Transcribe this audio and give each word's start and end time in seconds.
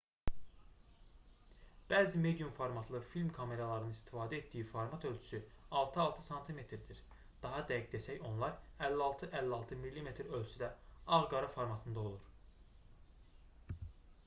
bəzi 1.89 2.19
medium 2.21 2.51
formatlı 2.53 3.01
film 3.09 3.27
kameralarının 3.35 3.91
istifadə 3.97 4.37
etdiyi 4.43 4.63
format 4.71 5.03
ölçüsü 5.09 5.41
6x6 5.81 6.25
sm-dir 6.29 7.03
daha 7.45 7.59
dəqiq 7.73 7.93
desək 7.97 8.25
onlar 8.31 8.55
56x56 8.87 9.77
mm 9.83 10.15
ölçüdə 10.41 10.71
ağ-qara 11.19 11.53
formatında 11.59 12.07
olur 12.09 12.25